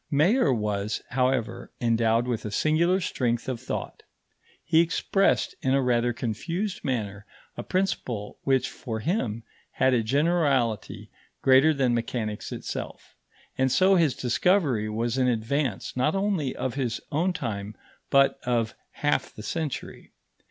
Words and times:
Mayer 0.09 0.51
was, 0.51 1.03
however, 1.09 1.71
endowed 1.79 2.25
with 2.27 2.43
a 2.43 2.49
singular 2.49 2.99
strength 2.99 3.47
of 3.47 3.61
thought; 3.61 4.01
he 4.63 4.79
expressed 4.81 5.53
in 5.61 5.75
a 5.75 5.81
rather 5.83 6.11
confused 6.11 6.83
manner 6.83 7.27
a 7.55 7.61
principle 7.61 8.39
which, 8.41 8.67
for 8.67 9.01
him, 9.01 9.43
had 9.73 9.93
a 9.93 10.01
generality 10.01 11.11
greater 11.43 11.71
than 11.71 11.93
mechanics 11.93 12.51
itself, 12.51 13.15
and 13.59 13.71
so 13.71 13.93
his 13.95 14.15
discovery 14.15 14.89
was 14.89 15.19
in 15.19 15.27
advance 15.27 15.95
not 15.95 16.15
only 16.15 16.55
of 16.55 16.73
his 16.73 16.99
own 17.11 17.31
time 17.31 17.75
but 18.09 18.39
of 18.43 18.73
half 19.03 19.31
the 19.31 19.43
century. 19.43 20.13